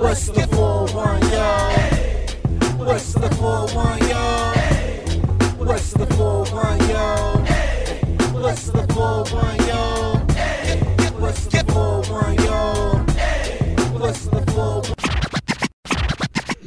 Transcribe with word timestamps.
What's 0.00 0.26
the 0.28 0.42
4-1, 0.42 1.20
yo? 1.32 1.58
What's 2.84 3.12
the 3.14 3.28
4-1, 3.28 4.08
yo? 4.08 4.54
What's 5.64 5.92
the 5.92 6.06
4-1, 6.06 6.88
yo? 6.88 8.40
What's 8.40 8.66
the 8.68 8.82
4-1, 8.82 9.58
yo? 9.66 10.20
What's 11.18 11.46
the 11.46 11.58
4-1, 11.58 12.36
yo? 12.44 12.94
What's 13.98 14.26
the 14.26 14.40
4-1? 14.40 14.98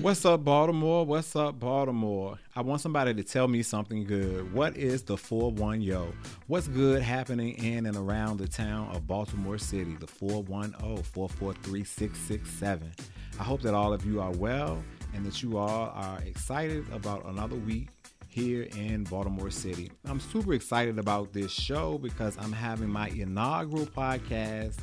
What's 0.02 0.25
up, 0.25 0.43
Baltimore? 0.43 1.05
What's 1.05 1.34
up, 1.36 1.57
Baltimore? 1.57 2.38
I 2.54 2.61
want 2.61 2.82
somebody 2.82 3.13
to 3.13 3.23
tell 3.23 3.48
me 3.48 3.63
something 3.63 4.04
good. 4.04 4.52
What 4.52 4.75
is 4.75 5.04
the 5.04 5.16
4 5.16 5.52
1 5.52 5.82
Yo? 5.82 6.11
What's 6.48 6.68
good 6.68 7.02
happening 7.02 7.55
in 7.63 7.86
and 7.86 7.95
around 7.95 8.39
the 8.39 8.48
town 8.48 8.89
of 8.93 9.07
Baltimore 9.07 9.57
City? 9.57 9.95
The 9.98 10.07
410 10.07 11.04
443 11.04 11.84
667. 11.86 12.92
I 13.41 13.43
hope 13.43 13.63
that 13.63 13.73
all 13.73 13.91
of 13.91 14.05
you 14.05 14.21
are 14.21 14.29
well 14.33 14.83
and 15.15 15.25
that 15.25 15.41
you 15.41 15.57
all 15.57 15.91
are 15.95 16.19
excited 16.27 16.86
about 16.93 17.25
another 17.25 17.55
week 17.55 17.87
here 18.27 18.67
in 18.77 19.04
Baltimore 19.05 19.50
City. 19.50 19.91
I'm 20.05 20.19
super 20.19 20.54
excited 20.54 21.00
about 21.00 21.33
this 21.33 21.51
show 21.51 21.97
because 21.97 22.37
I'm 22.37 22.51
having 22.51 22.87
my 22.87 23.07
inaugural 23.07 23.87
podcast 23.87 24.77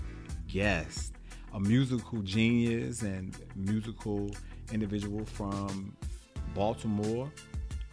guest, 0.49 1.13
a 1.55 1.61
musical 1.61 2.21
genius 2.23 3.03
and 3.03 3.33
musical 3.55 4.29
individual 4.73 5.25
from 5.25 5.97
Baltimore. 6.53 7.31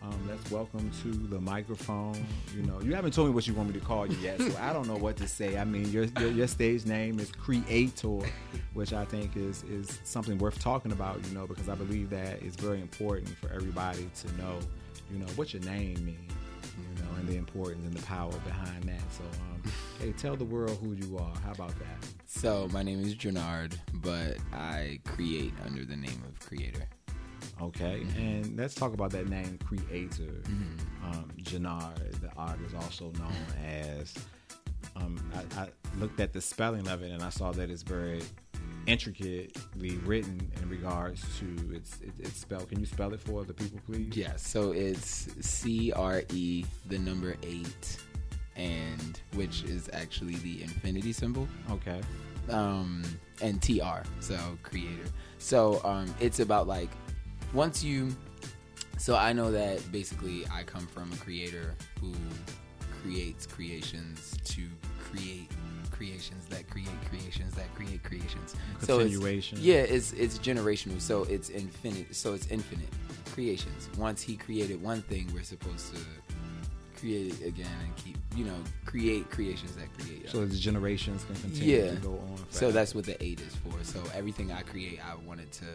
Um, 0.06 0.28
let's 0.28 0.52
welcome 0.52 0.92
to 1.02 1.10
the 1.10 1.40
microphone. 1.40 2.26
You 2.56 2.62
know, 2.64 2.80
you 2.82 2.94
haven't 2.94 3.14
told 3.14 3.28
me 3.28 3.34
what 3.34 3.48
you 3.48 3.54
want 3.56 3.74
me 3.74 3.80
to 3.80 3.84
call 3.84 4.06
you 4.06 4.16
yet, 4.18 4.40
so 4.40 4.56
I 4.60 4.72
don't 4.72 4.88
know 4.88 4.98
what 4.98 5.18
to 5.18 5.28
say. 5.28 5.58
I 5.58 5.64
mean, 5.64 5.90
your 5.92 6.06
your, 6.20 6.30
your 6.30 6.48
stage 6.48 6.86
name 6.86 7.20
is 7.20 7.32
Cre8tr, 7.32 8.30
which 8.74 8.94
I 8.94 9.06
think 9.06 9.36
is 9.36 9.64
is 9.64 10.00
something 10.04 10.38
worth 10.38 10.60
talking 10.60 10.92
about. 10.92 11.26
You 11.26 11.34
know, 11.34 11.48
because 11.48 11.70
I 11.70 11.76
believe 11.76 12.12
that 12.12 12.42
it's 12.44 12.56
very 12.56 12.82
important 12.82 13.30
for 13.30 13.52
everybody 13.52 14.08
to 14.22 14.38
know, 14.38 14.60
you 15.12 15.18
know, 15.18 15.28
what 15.36 15.54
your 15.54 15.64
name 15.64 16.06
means. 16.06 16.32
You 16.78 17.04
know, 17.04 17.10
and 17.18 17.28
the 17.28 17.38
importance 17.38 17.86
and 17.86 17.94
the 17.94 18.04
power 18.04 18.34
behind 18.46 18.84
that. 18.84 19.02
So, 19.12 19.24
um, 19.24 19.72
hey, 20.00 20.12
tell 20.12 20.36
the 20.36 20.44
world 20.44 20.78
who 20.84 20.94
you 20.94 21.18
are. 21.18 21.34
How 21.44 21.54
about 21.54 21.74
that? 21.80 22.08
So 22.26 22.68
my 22.74 22.84
name 22.84 23.02
is 23.02 23.16
Jernard, 23.16 23.80
but 23.94 24.38
I 24.52 25.00
create 25.06 25.54
under 25.66 25.86
the 25.86 25.96
name 25.96 26.22
of 26.28 26.40
Cre8tr. 26.42 26.84
Okay, 27.62 28.02
Mm-hmm. 28.04 28.20
and 28.20 28.58
let's 28.58 28.76
talk 28.76 28.94
about 28.94 29.12
that 29.12 29.28
name, 29.30 29.58
Cre8tr. 29.66 30.46
Um, 31.04 31.30
Jannard, 31.38 32.14
the 32.22 32.32
artist, 32.38 32.68
is 32.68 32.74
also 32.74 33.12
known 33.20 33.34
as. 33.66 34.14
Um, 34.98 35.18
I, 35.58 35.64
I 35.64 35.68
looked 36.00 36.20
at 36.22 36.32
the 36.32 36.40
spelling 36.40 36.88
of 36.88 37.02
it 37.04 37.12
and 37.12 37.22
I 37.22 37.30
saw 37.30 37.52
that 37.52 37.70
it's 37.70 37.82
very 37.84 38.22
intricately 38.88 39.98
written 40.06 40.50
in 40.62 40.70
regards 40.70 41.22
to 41.40 41.74
its 41.76 42.00
it, 42.02 42.12
it's 42.20 42.38
spelled. 42.40 42.70
Can 42.70 42.80
you 42.80 42.86
spell 42.86 43.14
it 43.14 43.20
for 43.20 43.44
the 43.44 43.54
people, 43.54 43.80
please? 43.86 44.16
Yeah, 44.16 44.36
so 44.38 44.72
it's 44.72 45.28
C 45.46 45.92
R 45.92 46.22
E, 46.32 46.66
the 46.88 47.00
number 47.00 47.36
eight, 47.44 47.98
and 48.56 49.20
which 49.34 49.64
is 49.64 49.90
actually 49.92 50.36
the 50.38 50.62
infinity 50.64 51.12
symbol, 51.12 51.48
Okay. 51.72 52.00
um, 52.50 53.04
and 53.42 53.62
T 53.62 53.82
R, 53.82 54.04
so 54.20 54.36
Cre8tr. 54.64 55.10
So 55.40 55.82
um, 55.84 56.14
it's 56.22 56.40
about 56.40 56.68
like 56.68 56.90
once 57.56 57.84
you. 57.84 58.16
So 58.98 59.16
I 59.16 59.34
know 59.34 59.52
that 59.52 59.92
basically 59.92 60.46
I 60.52 60.64
come 60.64 60.88
from 60.88 61.12
a 61.12 61.16
creator 61.18 61.76
who 62.00 62.14
creates 63.02 63.46
creations 63.46 64.38
to 64.46 64.68
create 65.00 65.50
creations 65.92 66.46
that 66.48 66.70
create 66.70 66.90
creations 67.10 67.54
that 67.56 67.74
create 67.76 68.04
creations. 68.04 68.56
So 68.82 69.00
it's- 69.00 69.12
Continuation. 69.14 69.58
yeah, 69.62 69.76
it's 69.76 70.12
it's 70.14 70.38
generational, 70.38 71.00
so 71.02 71.24
it's 71.24 71.50
infinite. 71.50 72.16
So 72.16 72.34
it's 72.34 72.48
infinite 72.48 72.90
creations. 73.34 73.90
Once 73.98 74.22
he 74.22 74.36
created 74.36 74.82
one 74.82 75.02
thing, 75.04 75.30
we're 75.34 75.44
supposed 75.44 75.94
to 75.94 76.02
create 76.98 77.34
it 77.34 77.46
again 77.46 77.68
and 77.84 77.96
keep, 77.98 78.18
you 78.36 78.46
know, 78.46 78.58
create 78.86 79.30
creations 79.30 79.76
that 79.76 79.94
create. 79.98 80.30
So 80.30 80.46
the 80.46 80.56
generations 80.56 81.24
can 81.26 81.36
continue 81.36 81.84
yeah. 81.84 81.92
to 81.92 81.98
go 81.98 82.12
on. 82.12 82.38
So 82.50 82.72
that's 82.72 82.96
what 82.96 83.06
the 83.06 83.22
eight 83.24 83.42
is 83.42 83.56
for. 83.56 83.74
So 83.84 84.02
everything 84.14 84.52
I 84.52 84.62
create, 84.62 85.00
I 85.06 85.16
wanted 85.28 85.52
to 85.54 85.66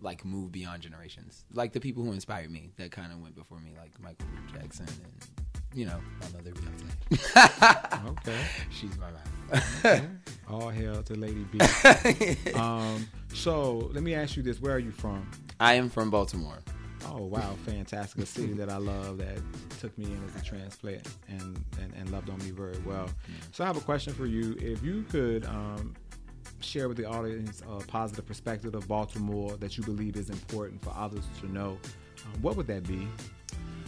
like 0.00 0.24
move 0.24 0.52
beyond 0.52 0.82
generations. 0.82 1.44
Like 1.52 1.72
the 1.72 1.80
people 1.80 2.02
who 2.02 2.12
inspired 2.12 2.50
me, 2.50 2.70
that 2.76 2.90
kind 2.90 3.12
of 3.12 3.20
went 3.20 3.34
before 3.34 3.58
me, 3.60 3.72
like 3.78 3.92
Michael 4.00 4.26
Jackson 4.52 4.86
and 4.86 5.48
you 5.72 5.86
know 5.86 6.00
my 6.20 6.26
mother 6.36 6.52
Beyonce. 6.52 8.06
okay. 8.10 8.38
She's 8.70 8.96
my 8.98 9.10
mom. 9.10 10.20
All 10.48 10.68
hail 10.68 11.02
to 11.02 11.14
Lady 11.14 11.44
B. 11.44 11.60
um, 12.54 13.06
so 13.32 13.90
let 13.92 14.02
me 14.02 14.14
ask 14.14 14.36
you 14.36 14.42
this: 14.42 14.60
Where 14.60 14.74
are 14.74 14.80
you 14.80 14.90
from? 14.90 15.30
I 15.58 15.74
am 15.74 15.88
from 15.88 16.10
Baltimore. 16.10 16.58
Oh 17.06 17.24
wow, 17.24 17.56
fantastic! 17.64 18.22
A 18.22 18.26
city 18.26 18.52
that 18.54 18.70
I 18.70 18.76
love 18.76 19.18
that 19.18 19.38
took 19.80 19.96
me 19.96 20.04
in 20.04 20.22
as 20.24 20.40
a 20.40 20.44
transplant 20.44 21.08
and, 21.28 21.64
and, 21.80 21.94
and 21.94 22.10
loved 22.10 22.28
on 22.28 22.38
me 22.38 22.50
very 22.50 22.78
well. 22.84 23.08
So 23.52 23.64
I 23.64 23.66
have 23.66 23.76
a 23.76 23.80
question 23.80 24.12
for 24.12 24.26
you. 24.26 24.56
If 24.60 24.82
you 24.82 25.04
could 25.04 25.46
um, 25.46 25.94
share 26.60 26.88
with 26.88 26.96
the 26.96 27.04
audience 27.04 27.62
a 27.68 27.84
positive 27.86 28.26
perspective 28.26 28.74
of 28.74 28.86
Baltimore 28.88 29.56
that 29.58 29.76
you 29.76 29.84
believe 29.84 30.16
is 30.16 30.30
important 30.30 30.82
for 30.82 30.92
others 30.96 31.24
to 31.40 31.52
know, 31.52 31.78
um, 32.24 32.42
what 32.42 32.56
would 32.56 32.66
that 32.68 32.86
be? 32.86 33.08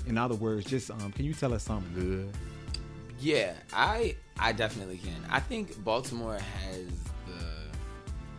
In 0.07 0.19
other 0.19 0.35
words, 0.35 0.67
just 0.67 0.91
um, 0.91 1.13
can 1.13 1.25
you 1.25 1.35
tell 1.35 1.53
us 1.55 1.63
something 1.63 1.93
good? 1.95 2.33
Yeah, 3.21 3.55
I 3.73 4.17
I 4.39 4.53
definitely 4.53 4.99
can. 4.99 5.25
I 5.31 5.39
think 5.39 5.83
Baltimore 5.85 6.39
has 6.39 6.87
the 7.27 7.45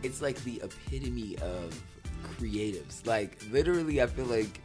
it's 0.02 0.20
like 0.20 0.42
the 0.44 0.60
epitome 0.62 1.36
of 1.38 1.82
creatives. 2.38 3.06
Like 3.06 3.42
literally 3.50 4.02
I 4.02 4.06
feel 4.06 4.26
like 4.26 4.60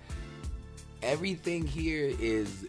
everything 1.01 1.65
here 1.65 2.13
is 2.19 2.67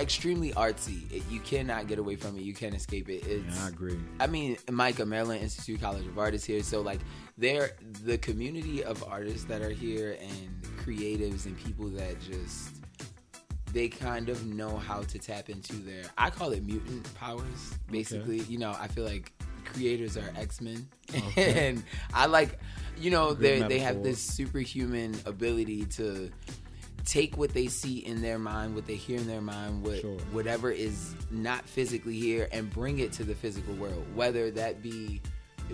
extremely 0.00 0.52
artsy. 0.52 1.10
It, 1.12 1.22
you 1.30 1.40
cannot 1.40 1.86
get 1.86 1.98
away 1.98 2.16
from 2.16 2.36
it. 2.36 2.42
You 2.42 2.54
can't 2.54 2.74
escape 2.74 3.08
it. 3.08 3.26
It's 3.26 3.56
Yeah, 3.56 3.64
I 3.64 3.68
agree. 3.68 3.98
I 4.18 4.26
mean, 4.26 4.56
MICA, 4.70 5.06
Maryland 5.06 5.42
Institute 5.42 5.80
College 5.80 6.06
of 6.06 6.18
Art 6.18 6.34
is 6.34 6.44
here. 6.44 6.62
So, 6.62 6.80
like, 6.80 7.00
they're 7.38 7.72
the 8.04 8.18
community 8.18 8.82
of 8.84 9.02
artists 9.04 9.44
that 9.44 9.62
are 9.62 9.70
here 9.70 10.16
and 10.20 10.62
creatives 10.84 11.46
and 11.46 11.56
people 11.58 11.88
that 11.90 12.20
just 12.20 12.76
they 13.72 13.88
kind 13.88 14.28
of 14.28 14.44
know 14.46 14.76
how 14.76 15.02
to 15.02 15.18
tap 15.18 15.48
into 15.48 15.74
their 15.74 16.02
I 16.18 16.30
call 16.30 16.52
it 16.52 16.64
mutant 16.64 17.12
powers. 17.14 17.74
Basically, 17.90 18.40
you 18.40 18.58
know, 18.58 18.74
I 18.78 18.88
feel 18.88 19.04
like 19.04 19.32
creators 19.64 20.16
are 20.16 20.30
X 20.36 20.60
Men, 20.60 20.88
Okay. 21.14 21.68
and 21.68 21.82
I 22.12 22.26
like, 22.26 22.58
you 22.98 23.10
know, 23.10 23.34
they 23.34 23.62
they 23.62 23.78
have 23.78 24.02
this 24.02 24.20
superhuman 24.20 25.14
ability 25.26 25.84
to 25.86 26.30
take 27.10 27.36
what 27.36 27.52
they 27.52 27.66
see 27.66 27.98
in 27.98 28.22
their 28.22 28.38
mind, 28.38 28.72
what 28.72 28.86
they 28.86 28.94
hear 28.94 29.18
in 29.18 29.26
their 29.26 29.40
mind, 29.40 29.82
what 29.82 30.00
Sure. 30.00 30.16
whatever 30.30 30.70
is 30.70 31.12
not 31.32 31.68
physically 31.68 32.16
here, 32.16 32.48
and 32.52 32.70
bring 32.70 33.00
it 33.00 33.10
to 33.12 33.24
the 33.24 33.34
physical 33.34 33.74
world. 33.74 34.06
Whether 34.14 34.52
that 34.52 34.80
be 34.80 35.20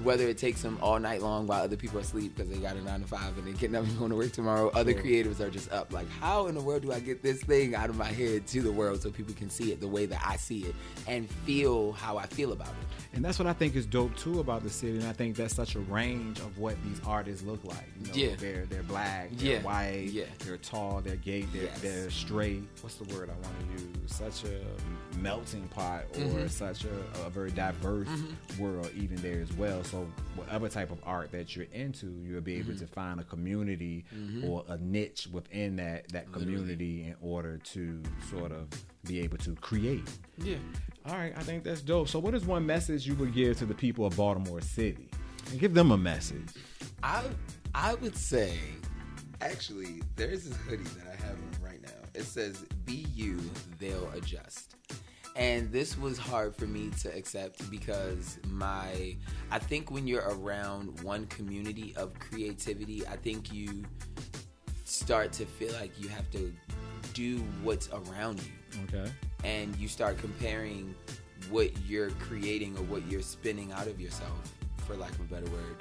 whether 0.03 0.27
it 0.29 0.39
takes 0.39 0.63
them 0.63 0.79
all 0.83 0.99
night 0.99 1.23
long 1.23 1.47
while 1.47 1.63
other 1.63 1.77
people 1.77 1.99
are 1.99 2.03
asleep 2.03 2.35
because 2.37 2.51
they 2.51 2.59
got 2.59 2.77
a 2.77 2.83
nine 2.83 3.01
to 3.01 3.07
five 3.07 3.37
and 3.39 3.47
they 3.47 3.53
getting 3.53 3.77
up 3.77 3.85
and 3.85 3.99
going 3.99 4.11
to 4.11 4.17
work 4.17 4.33
tomorrow. 4.33 4.71
Other 4.75 4.93
Sure. 4.93 5.03
creatives 5.03 5.41
are 5.41 5.51
just 5.51 5.71
up. 5.73 5.93
Like, 5.93 6.09
how 6.11 6.47
in 6.47 6.55
the 6.55 6.61
world 6.61 6.83
do 6.83 6.93
I 6.93 7.01
get 7.01 7.23
this 7.23 7.43
thing 7.43 7.75
out 7.75 7.91
of 7.91 7.97
my 7.97 8.07
head 8.13 8.47
to 8.49 8.63
the 8.63 8.73
world 8.73 9.03
so 9.03 9.11
people 9.11 9.35
can 9.35 9.51
see 9.51 9.73
it 9.73 9.81
the 9.81 9.89
way 9.89 10.07
that 10.07 10.23
I 10.27 10.37
see 10.37 10.65
it 10.65 10.75
and 11.07 11.29
feel 11.47 11.93
how 11.93 12.17
I 12.19 12.27
feel 12.27 12.53
about 12.53 12.69
it? 12.69 12.75
And 13.15 13.25
that's 13.25 13.39
what 13.39 13.47
I 13.49 13.53
think 13.53 13.77
is 13.77 13.87
dope 13.87 14.15
too 14.17 14.41
about 14.41 14.63
the 14.63 14.71
city. 14.71 14.99
And 14.99 15.07
I 15.07 15.13
think 15.13 15.37
that's 15.37 15.55
such 15.55 15.75
a 15.75 15.81
range 15.81 16.39
of 16.41 16.59
what 16.59 16.77
these 16.85 17.01
artists 17.07 17.45
look 17.47 17.65
like. 17.65 17.87
You 18.01 18.07
know, 18.07 18.13
Yeah. 18.31 18.37
they're 18.39 18.67
they're 18.67 18.83
black, 18.83 19.31
they're 19.33 19.53
Yeah. 19.55 19.63
white, 19.63 20.09
Yeah. 20.13 20.25
they're 20.41 20.57
tall, 20.59 21.01
they're 21.01 21.17
gay, 21.17 21.43
they're, 21.53 21.63
Yes. 21.65 21.81
they're 21.81 22.11
straight. 22.11 22.65
What's 22.83 22.97
the 22.97 23.05
word 23.15 23.31
I 23.31 23.35
want 23.47 23.77
to 23.79 23.83
use? 23.83 23.91
Such 24.07 24.45
a 24.51 24.61
melting 25.19 25.67
pot 25.69 26.05
or 26.15 26.21
Mm-hmm. 26.21 26.47
such 26.49 26.85
a, 26.85 27.27
a 27.27 27.31
very 27.31 27.51
diverse 27.51 28.09
world 28.59 28.91
even 28.97 29.17
there 29.17 29.41
as 29.41 29.53
well. 29.57 29.83
So 29.87 30.07
whatever 30.35 30.69
type 30.69 30.91
of 30.91 30.99
art 31.05 31.31
that 31.33 31.55
you're 31.57 31.67
into, 31.73 32.07
you'll 32.23 32.41
be 32.41 32.57
Mm-hmm. 32.57 32.71
able 32.71 32.79
to 32.81 32.87
find 32.87 33.21
a 33.21 33.25
community 33.25 34.05
or 34.45 34.65
a 34.69 34.77
niche 34.79 35.29
within 35.33 35.77
that 35.77 36.09
that 36.09 36.31
community 36.33 37.05
in 37.05 37.17
order 37.21 37.59
to 37.59 38.03
sort 38.31 38.53
of 38.53 38.69
be 39.05 39.21
able 39.21 39.39
to 39.39 39.55
create. 39.57 40.09
Yeah. 40.39 40.57
All 41.07 41.15
right, 41.17 41.33
I 41.37 41.43
think 41.43 41.63
that's 41.63 41.83
dope. 41.83 42.09
So, 42.09 42.19
what 42.19 42.35
is 42.35 42.45
one 42.45 42.67
message 42.67 43.07
you 43.07 43.15
would 43.15 43.33
give 43.33 43.59
to 43.59 43.67
the 43.67 43.75
people 43.75 44.05
of 44.07 44.17
Baltimore 44.17 44.61
City? 44.61 45.09
And 45.51 45.61
give 45.61 45.73
them 45.75 45.93
a 45.93 45.97
message. 45.99 46.49
I 47.05 47.23
I 47.75 47.95
would 47.95 48.17
say, 48.17 48.55
actually, 49.41 50.03
there's 50.17 50.45
this 50.49 50.57
hoodie 50.57 50.83
that 50.83 51.07
I 51.13 51.17
have 51.27 51.37
on 51.37 51.65
right 51.65 51.81
now. 51.83 51.89
It 52.15 52.25
says, 52.25 52.65
"Be 52.85 53.07
you, 53.15 53.39
they'll 53.79 54.11
adjust." 54.15 54.75
And 55.37 55.71
this 55.71 55.99
was 55.99 56.17
hard 56.17 56.57
for 56.57 56.67
me 56.67 56.91
to 57.03 57.15
accept 57.15 57.71
because 57.71 58.39
my 58.49 59.17
I 59.51 59.59
think 59.59 59.91
when 59.91 60.07
you're 60.07 60.27
around 60.29 61.01
one 61.01 61.27
community 61.27 61.93
of 61.97 62.19
creativity, 62.19 63.07
I 63.07 63.17
think 63.17 63.53
you 63.53 63.85
start 64.85 65.33
to 65.35 65.45
feel 65.45 65.73
like 65.75 65.93
you 66.01 66.09
have 66.09 66.31
to 66.31 66.53
do 67.13 67.39
what's 67.63 67.89
around 67.91 68.41
you 68.43 68.81
Okay. 68.85 69.11
and 69.45 69.75
you 69.77 69.89
start 69.89 70.19
comparing 70.19 70.95
what 71.51 71.71
you're 71.87 72.11
creating 72.13 72.77
or 72.77 72.83
what 72.85 73.07
you're 73.07 73.23
spinning 73.23 73.73
out 73.73 73.87
of 73.87 74.01
yourself, 74.01 74.53
for 74.87 74.97
lack 74.97 75.11
of 75.13 75.21
a 75.21 75.25
better 75.25 75.51
word, 75.51 75.77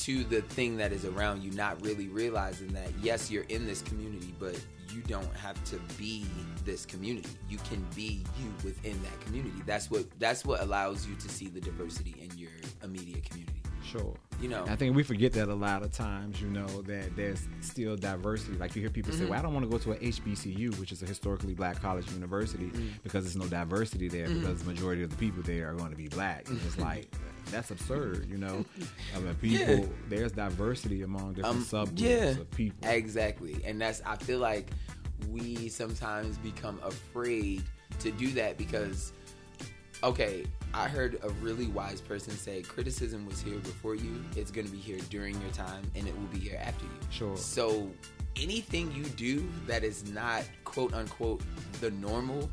to 0.00 0.24
the 0.24 0.42
thing 0.42 0.76
that 0.76 0.92
is 0.92 1.04
around 1.04 1.42
you, 1.42 1.50
not 1.52 1.80
really 1.82 2.08
realizing 2.08 2.68
that 2.68 2.88
yes, 3.02 3.30
you're 3.30 3.44
in 3.44 3.66
this 3.66 3.82
community, 3.82 4.34
but 4.38 4.58
you 4.94 5.02
don't 5.02 5.34
have 5.36 5.62
to 5.64 5.76
be 5.98 6.26
this 6.64 6.86
community. 6.86 7.30
You 7.48 7.58
can 7.68 7.84
be 7.94 8.24
you 8.38 8.52
within 8.62 9.00
that 9.02 9.20
community. 9.20 9.62
That's 9.66 9.90
what 9.90 10.04
that's 10.18 10.44
what 10.44 10.60
allows 10.60 11.06
you 11.06 11.14
to 11.16 11.28
see 11.28 11.48
the 11.48 11.60
diversity 11.60 12.14
in 12.20 12.36
your 12.38 12.50
immediate 12.82 13.24
community. 13.24 13.60
Sure. 13.84 14.14
You 14.40 14.48
know. 14.48 14.64
I 14.66 14.76
think 14.76 14.96
we 14.96 15.02
forget 15.02 15.32
that 15.34 15.48
a 15.48 15.54
lot 15.54 15.82
of 15.82 15.92
times, 15.92 16.40
you 16.40 16.48
know, 16.48 16.66
that 16.82 17.14
there's 17.16 17.46
still 17.60 17.96
diversity. 17.96 18.56
Like 18.56 18.74
you 18.74 18.82
hear 18.82 18.90
people 18.90 19.12
say, 19.12 19.20
mm-hmm. 19.20 19.30
well, 19.30 19.38
I 19.38 19.42
don't 19.42 19.52
want 19.52 19.64
to 19.64 19.70
go 19.70 19.78
to 19.78 19.92
a 19.92 19.96
HBCU, 19.96 20.78
which 20.80 20.90
is 20.90 21.02
a 21.02 21.06
historically 21.06 21.54
black 21.54 21.80
college 21.80 22.10
university, 22.10 22.70
mm. 22.70 22.90
because 23.02 23.24
there's 23.24 23.36
no 23.36 23.46
diversity 23.46 24.08
there 24.08 24.26
mm. 24.26 24.40
because 24.40 24.60
the 24.60 24.70
majority 24.70 25.02
of 25.02 25.10
the 25.10 25.16
people 25.16 25.42
there 25.42 25.70
are 25.70 25.74
going 25.74 25.90
to 25.90 25.96
be 25.96 26.08
black. 26.08 26.48
And 26.48 26.60
it's 26.64 26.78
like, 26.90 27.06
that's 27.50 27.70
absurd, 27.70 28.28
you 28.28 28.38
know? 28.38 28.64
I 29.16 29.20
mean, 29.20 29.34
people, 29.36 29.74
Yeah. 29.76 29.86
there's 30.08 30.32
diversity 30.32 31.02
among 31.02 31.34
different 31.34 31.56
Um, 31.56 31.64
subgroups 31.64 32.00
yeah. 32.00 32.24
of 32.40 32.50
people. 32.50 32.88
Exactly. 32.88 33.62
And 33.64 33.80
that's 33.80 34.00
I 34.04 34.16
feel 34.16 34.38
like 34.40 34.70
we 35.30 35.68
sometimes 35.68 36.38
become 36.38 36.78
afraid 36.82 37.62
to 38.00 38.10
do 38.10 38.30
that 38.32 38.58
because 38.58 39.12
okay, 40.02 40.44
I 40.74 40.86
heard 40.88 41.18
a 41.22 41.30
really 41.40 41.66
wise 41.68 42.00
person 42.00 42.34
say 42.36 42.60
criticism 42.62 43.24
was 43.26 43.40
here 43.40 43.58
before 43.60 43.94
you, 43.94 44.22
it's 44.36 44.50
going 44.50 44.66
to 44.66 44.72
be 44.72 44.78
here 44.78 44.98
during 45.08 45.40
your 45.40 45.50
time 45.52 45.82
and 45.94 46.06
it 46.06 46.14
will 46.18 46.26
be 46.26 46.38
here 46.40 46.60
after 46.62 46.84
you. 46.84 46.90
Sure. 47.10 47.36
So 47.36 47.90
anything 48.36 48.92
you 48.92 49.04
do 49.04 49.48
that 49.66 49.82
is 49.84 50.10
not 50.12 50.42
quote 50.64 50.92
unquote 50.92 51.40
the 51.80 51.90
normal, 51.92 52.50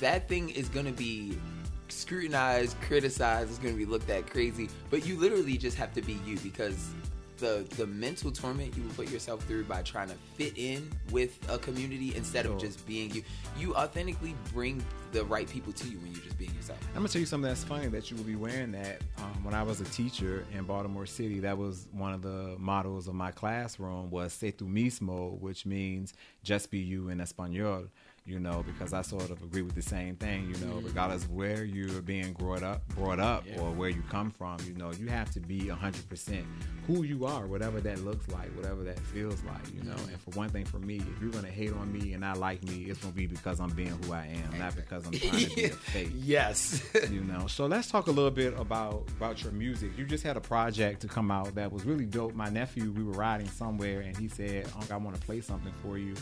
that 0.00 0.28
thing 0.28 0.48
is 0.50 0.68
going 0.68 0.86
to 0.86 0.92
be 0.92 1.38
scrutinized, 1.88 2.80
criticized, 2.82 3.50
it's 3.50 3.58
going 3.58 3.74
to 3.74 3.78
be 3.78 3.84
looked 3.84 4.10
at 4.10 4.28
crazy, 4.30 4.68
but 4.90 5.06
you 5.06 5.18
literally 5.18 5.56
just 5.56 5.76
have 5.76 5.92
to 5.94 6.02
be 6.02 6.18
you 6.24 6.38
because 6.38 6.92
the 7.38 7.66
the 7.76 7.86
mental 7.86 8.30
torment 8.30 8.76
you 8.76 8.82
will 8.82 8.90
put 8.90 9.10
yourself 9.10 9.44
through 9.44 9.64
by 9.64 9.82
trying 9.82 10.08
to 10.08 10.14
fit 10.36 10.52
in 10.56 10.90
with 11.10 11.38
a 11.50 11.58
community 11.58 12.14
instead 12.16 12.46
of 12.46 12.58
just 12.58 12.84
being 12.86 13.10
you. 13.12 13.22
You 13.58 13.74
authentically 13.74 14.34
bring 14.52 14.84
the 15.12 15.24
right 15.24 15.48
people 15.48 15.72
to 15.72 15.88
you 15.88 15.98
when 15.98 16.12
you're 16.12 16.22
just 16.22 16.38
being 16.38 16.54
yourself. 16.54 16.78
I'm 16.88 16.96
gonna 16.96 17.08
tell 17.08 17.20
you 17.20 17.26
something 17.26 17.48
that's 17.48 17.64
funny 17.64 17.86
that 17.88 18.10
you 18.10 18.16
will 18.16 18.24
be 18.24 18.36
wearing 18.36 18.72
that. 18.72 19.00
Um, 19.18 19.44
when 19.44 19.54
I 19.54 19.62
was 19.62 19.80
a 19.80 19.84
teacher 19.84 20.44
in 20.52 20.64
Baltimore 20.64 21.06
City, 21.06 21.40
that 21.40 21.56
was 21.56 21.86
one 21.92 22.12
of 22.12 22.22
the 22.22 22.56
mottos 22.58 23.08
of 23.08 23.14
my 23.14 23.30
classroom 23.30 24.10
was 24.10 24.32
"Sé 24.32 24.54
tú 24.54 24.68
mismo," 24.68 25.38
which 25.40 25.64
means 25.64 26.14
just 26.42 26.70
be 26.70 26.78
you 26.78 27.08
in 27.08 27.20
Espanol. 27.20 27.84
You 28.28 28.38
know, 28.38 28.64
because 28.66 28.92
I 28.92 29.02
sort 29.02 29.30
of 29.30 29.42
agree 29.42 29.62
with 29.62 29.74
the 29.74 29.82
same 29.82 30.16
thing. 30.16 30.44
You 30.44 30.66
know, 30.66 30.74
mm-hmm. 30.74 30.86
regardless 30.86 31.24
of 31.24 31.32
where 31.32 31.64
you're 31.64 32.02
being 32.02 32.32
brought 32.34 32.62
up, 32.62 32.86
brought 32.88 33.20
up, 33.20 33.44
Yeah. 33.46 33.60
or 33.60 33.72
where 33.72 33.88
you 33.88 34.02
come 34.10 34.30
from, 34.30 34.58
you 34.66 34.74
know, 34.74 34.92
you 34.92 35.08
have 35.08 35.30
to 35.32 35.40
be 35.40 35.62
100% 35.62 36.44
who 36.86 37.02
you 37.02 37.26
are, 37.26 37.46
whatever 37.46 37.80
that 37.80 37.98
looks 38.04 38.28
like, 38.28 38.54
whatever 38.56 38.82
that 38.84 38.98
feels 39.00 39.42
like. 39.44 39.74
You 39.74 39.82
know, 39.82 39.94
mm-hmm. 39.94 40.10
and 40.10 40.20
for 40.20 40.30
one 40.38 40.50
thing, 40.50 40.64
for 40.64 40.78
me, 40.78 40.96
if 40.96 41.20
you're 41.20 41.30
gonna 41.30 41.48
hate 41.48 41.72
on 41.72 41.92
me 41.92 42.12
and 42.12 42.20
not 42.20 42.38
like 42.38 42.62
me, 42.64 42.84
it's 42.84 43.00
gonna 43.00 43.14
be 43.14 43.26
because 43.26 43.60
I'm 43.60 43.70
being 43.70 43.96
who 44.04 44.12
I 44.12 44.26
am, 44.26 44.58
not 44.58 44.76
because 44.76 45.06
I'm 45.06 45.12
trying 45.12 45.48
to 45.48 45.54
be 45.54 45.64
a 45.64 45.68
fake 45.70 46.08
yes. 46.14 46.82
you 47.10 47.20
know 47.20 47.46
so 47.46 47.66
let's 47.66 47.90
talk 47.90 48.06
a 48.06 48.10
little 48.10 48.30
bit 48.30 48.58
about 48.58 49.08
about 49.16 49.42
your 49.42 49.52
music 49.52 49.90
you 49.96 50.04
just 50.04 50.24
had 50.24 50.36
a 50.36 50.40
project 50.40 51.00
to 51.00 51.08
come 51.08 51.30
out 51.30 51.54
that 51.54 51.72
was 51.72 51.84
really 51.84 52.04
dope 52.04 52.34
my 52.34 52.48
nephew 52.48 52.90
we 52.92 53.02
were 53.02 53.12
riding 53.12 53.48
somewhere 53.48 54.00
and 54.00 54.16
he 54.16 54.28
said 54.28 54.66
uncle 54.74 54.92
i 54.92 54.96
want 54.96 55.16
to 55.18 55.22
play 55.22 55.40
something 55.40 55.72
for 55.82 55.98
you 55.98 56.14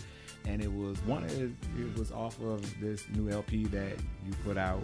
and 0.47 0.63
it 0.63 0.73
was 0.73 0.97
one 1.03 1.25
of 1.25 1.39
was 1.97 2.13
off 2.13 2.41
of 2.43 2.81
this 2.81 3.05
new 3.15 3.31
lp 3.31 3.65
that 3.67 3.99
you 4.27 4.33
put 4.45 4.57
out 4.59 4.83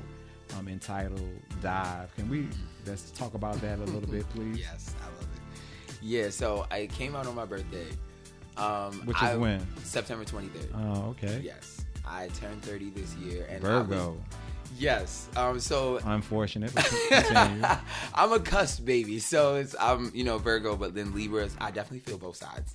um, 0.59 0.69
entitled 0.69 1.21
dive 1.63 2.15
can 2.17 2.29
we 2.29 2.49
let's 2.87 3.11
talk 3.13 3.35
about 3.35 3.61
that 3.61 3.79
a 3.79 3.85
little 3.85 4.01
bit 4.11 4.29
please 4.31 4.59
Yes, 4.59 4.95
I 5.03 5.07
love 5.07 5.23
it. 5.23 5.95
Yeah, 6.03 6.31
so 6.31 6.67
I 6.71 6.87
came 6.89 7.15
out 7.15 7.27
on 7.29 7.35
my 7.37 7.45
birthday. 7.45 7.87
Um, 8.57 9.03
Which 9.07 9.17
is 9.17 9.23
I- 9.23 9.37
when? 9.37 9.67
September 9.85 10.25
23rd. 10.25 10.69
oh 10.75 11.11
okay 11.11 11.41
yes, 11.43 11.85
I 12.07 12.29
turned 12.29 12.63
30 12.63 12.91
this 12.91 13.15
year, 13.17 13.47
and 13.49 13.63
virgo 13.63 14.17
yes. 14.79 15.29
Um, 15.37 15.61
so 15.61 16.01
unfortunate. 16.05 16.73
I'm 18.15 18.33
a 18.33 18.41
cusp 18.41 18.85
baby, 18.85 19.19
so 19.21 19.55
it's 19.57 19.75
I'm 19.79 20.11
you 20.15 20.25
know 20.25 20.39
Virgo, 20.39 20.77
but 20.77 20.95
then 20.95 21.15
Libras. 21.15 21.55
I 21.61 21.71
definitely 21.71 22.01
feel 22.01 22.19
both 22.19 22.37
sides, 22.37 22.73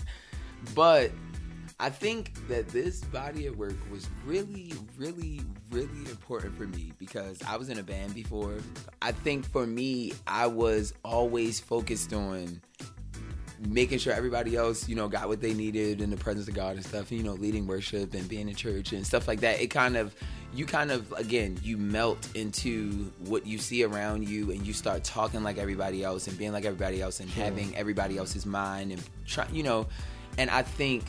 but 0.73 1.11
I 1.79 1.91
think 1.91 2.47
that 2.47 2.67
this 2.69 3.01
body 3.01 3.45
of 3.45 3.57
work 3.57 3.75
was 3.91 4.07
really, 4.25 4.73
really, 4.97 5.41
really 5.69 6.09
important 6.09 6.57
for 6.57 6.65
me 6.65 6.91
because 6.97 7.39
I 7.47 7.55
was 7.55 7.69
in 7.69 7.77
a 7.77 7.83
band 7.83 8.15
before. 8.15 8.57
I 8.99 9.11
think 9.11 9.45
for 9.45 9.67
me, 9.67 10.13
I 10.25 10.47
was 10.47 10.95
always 11.05 11.59
focused 11.59 12.13
on 12.13 12.61
making 13.67 13.99
sure 13.99 14.13
everybody 14.13 14.55
else, 14.55 14.89
you 14.89 14.95
know, 14.95 15.07
got 15.07 15.27
what 15.27 15.39
they 15.39 15.53
needed 15.53 16.01
in 16.01 16.09
the 16.09 16.17
presence 16.17 16.47
of 16.47 16.55
God 16.55 16.77
and 16.77 16.85
stuff, 16.85 17.11
you 17.11 17.21
know, 17.21 17.33
leading 17.33 17.67
worship 17.67 18.15
and 18.15 18.27
being 18.27 18.49
in 18.49 18.55
church 18.55 18.91
and 18.91 19.05
stuff 19.05 19.27
like 19.27 19.41
that. 19.41 19.61
It 19.61 19.67
kind 19.67 19.97
of, 19.97 20.15
you 20.53 20.65
kind 20.65 20.89
of, 20.89 21.11
again, 21.13 21.59
you 21.61 21.77
melt 21.77 22.27
into 22.35 23.11
what 23.25 23.45
you 23.45 23.59
see 23.59 23.83
around 23.83 24.27
you 24.27 24.49
and 24.49 24.65
you 24.65 24.73
start 24.73 25.03
talking 25.03 25.43
like 25.43 25.59
everybody 25.59 26.03
else 26.03 26.27
and 26.27 26.35
being 26.39 26.53
like 26.53 26.65
everybody 26.65 27.03
else 27.03 27.19
and 27.19 27.29
having 27.29 27.75
everybody 27.75 28.17
else's 28.17 28.47
mind 28.47 28.91
and 28.91 29.03
try, 29.27 29.45
you 29.51 29.61
know, 29.61 29.87
and 30.39 30.49
I 30.49 30.63
think 30.63 31.03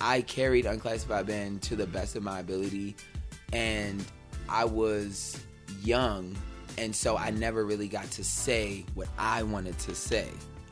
I 0.00 0.22
carried 0.22 0.66
Unclassified 0.66 1.26
Band 1.26 1.62
to 1.62 1.76
the 1.76 1.86
best 1.86 2.16
of 2.16 2.22
my 2.22 2.40
ability 2.40 2.96
and 3.52 4.04
I 4.48 4.64
was 4.64 5.40
young 5.82 6.36
and 6.76 6.94
so 6.94 7.16
I 7.16 7.30
never 7.30 7.64
really 7.64 7.88
got 7.88 8.10
to 8.12 8.24
say 8.24 8.84
what 8.94 9.08
I 9.16 9.42
wanted 9.44 9.78
to 9.80 9.94
say. 9.94 10.28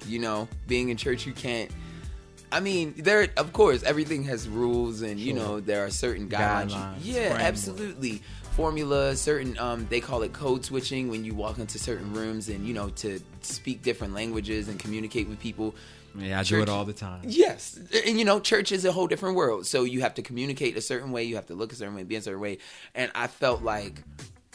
You 0.06 0.18
know, 0.18 0.48
being 0.66 0.88
in 0.88 0.96
church 0.96 1.26
you 1.26 1.32
can't 1.32 1.70
I 2.52 2.60
mean, 2.60 2.94
there 2.98 3.28
of 3.38 3.52
course 3.54 3.82
everything 3.82 4.24
has 4.24 4.46
rules 4.46 5.00
and 5.00 5.18
you 5.18 5.32
know 5.32 5.60
there 5.60 5.84
are 5.86 5.90
certain 5.90 6.28
guidelines. 6.28 6.70
Guidelines, 6.70 6.96
yeah, 7.00 7.14
framework. 7.14 7.40
absolutely. 7.40 8.22
Formula, 8.52 9.16
certain 9.16 9.58
um 9.58 9.86
they 9.88 10.00
call 10.00 10.22
it 10.22 10.34
code 10.34 10.62
switching 10.62 11.08
when 11.08 11.24
you 11.24 11.34
walk 11.34 11.58
into 11.58 11.78
certain 11.78 12.12
rooms 12.12 12.50
and 12.50 12.66
you 12.66 12.74
know 12.74 12.90
to 12.90 13.18
speak 13.40 13.80
different 13.80 14.12
languages 14.12 14.68
and 14.68 14.78
communicate 14.78 15.28
with 15.28 15.40
people. 15.40 15.74
Yeah 16.16 16.38
i 16.38 16.42
do 16.42 16.60
it 16.60 16.68
all 16.68 16.84
the 16.84 16.92
time 16.92 17.20
Yes, 17.24 17.78
and 18.06 18.18
you 18.18 18.24
know, 18.24 18.40
church 18.40 18.72
is 18.72 18.84
a 18.84 18.92
whole 18.92 19.06
different 19.06 19.36
world. 19.36 19.66
So 19.66 19.84
you 19.84 20.00
have 20.02 20.14
to 20.14 20.22
communicate 20.22 20.76
a 20.76 20.80
certain 20.80 21.12
way, 21.12 21.24
you 21.24 21.36
have 21.36 21.46
to 21.46 21.54
look 21.54 21.72
a 21.72 21.74
certain 21.74 21.94
way, 21.94 22.02
be 22.02 22.16
a 22.16 22.22
certain 22.22 22.40
way. 22.40 22.58
And 22.94 23.10
I 23.14 23.26
felt 23.26 23.62
like 23.62 24.02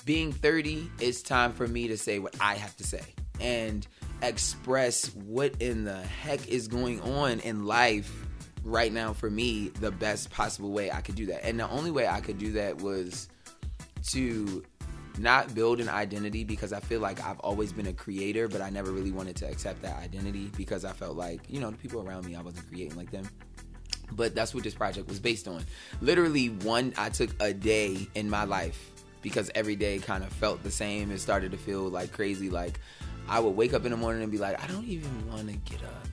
being 0.06 0.31
30, 0.31 0.89
it's 1.00 1.21
time 1.21 1.54
for 1.54 1.68
me 1.68 1.88
to 1.89 1.98
say 1.98 2.19
what 2.19 2.36
I 2.39 2.56
have 2.56 2.75
to 2.77 2.83
say 2.83 3.01
and 3.39 3.86
express 4.22 5.13
what 5.15 5.62
in 5.62 5.84
the 5.84 6.01
heck 6.01 6.48
is 6.48 6.67
going 6.67 7.01
on 7.01 7.39
in 7.39 7.65
life 7.65 8.25
right 8.63 8.91
now 8.91 9.13
for 9.13 9.29
me 9.29 9.70
the 9.79 9.91
best 9.91 10.29
possible 10.29 10.72
way 10.72 10.91
I 10.91 11.01
could 11.01 11.15
do 11.15 11.27
that. 11.27 11.46
And 11.46 11.60
the 11.60 11.70
only 11.70 11.91
way 11.91 12.08
I 12.08 12.22
could 12.22 12.38
do 12.38 12.53
that 12.53 12.82
was 12.82 13.27
to 14.10 14.63
not 15.19 15.53
build 15.55 15.79
an 15.79 15.89
identity 15.89 16.43
because 16.43 16.74
I 16.74 16.79
feel 16.79 17.00
like 17.00 17.24
I've 17.24 17.39
always 17.39 17.71
been 17.71 17.88
a 17.88 17.93
creator, 17.93 18.47
but 18.47 18.62
I 18.62 18.69
never 18.69 18.91
really 18.91 19.12
wanted 19.12 19.36
to 19.38 19.47
accept 19.47 19.81
that 19.81 19.97
identity 19.97 20.51
because 20.57 20.86
I 20.86 20.93
felt 20.93 21.15
like, 21.15 21.41
you 21.47 21.59
know, 21.59 21.71
the 21.71 21.77
people 21.77 22.07
around 22.07 22.25
me, 22.25 22.36
I 22.36 22.41
wasn't 22.41 22.67
creating 22.69 22.97
like 22.97 23.12
them. 23.12 23.27
But 24.12 24.36
that's 24.36 24.53
what 24.53 24.63
this 24.63 24.74
project 24.74 25.07
was 25.07 25.19
based 25.19 25.47
on. 25.47 25.65
Literally, 26.01 26.47
one, 26.47 26.93
I 26.97 27.09
took 27.09 27.29
a 27.41 27.53
day 27.53 28.07
in 28.15 28.29
my 28.29 28.45
life 28.45 28.91
because 29.21 29.51
every 29.55 29.75
day 29.75 30.00
kind 30.00 30.24
of 30.24 30.31
felt 30.31 30.63
the 30.63 30.71
same. 30.71 31.12
It 31.12 31.19
started 31.19 31.51
to 31.51 31.57
feel 31.57 31.89
like 31.89 32.12
crazy. 32.12 32.50
Like 32.50 32.79
I 33.27 33.39
would 33.39 33.55
wake 33.55 33.74
up 33.74 33.83
in 33.86 33.91
the 33.91 33.97
morning 33.97 34.24
and 34.24 34.31
be 34.31 34.38
like, 34.38 34.63
I 34.63 34.67
don't 34.67 34.86
even 34.86 35.27
want 35.29 35.47
to 35.50 35.55
get 35.71 35.83
up 35.83 36.07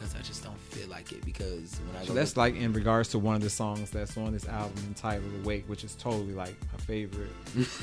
because 0.00 0.14
I 0.16 0.22
just 0.22 0.42
don't 0.42 0.58
feel 0.58 0.88
like 0.88 1.12
it. 1.12 1.22
Because 1.24 1.78
when 1.86 2.02
I 2.02 2.06
So 2.06 2.14
that's 2.14 2.36
like 2.36 2.56
in 2.56 2.72
regards 2.72 3.10
to 3.10 3.18
one 3.18 3.34
of 3.36 3.42
the 3.42 3.50
songs 3.50 3.90
that's 3.90 4.16
on 4.16 4.32
this 4.32 4.48
album 4.48 4.82
entitled 4.88 5.30
"Awake," 5.44 5.64
which 5.68 5.84
is 5.84 5.94
totally 5.94 6.32
like 6.32 6.54
a 6.74 6.80
favorite 6.80 7.30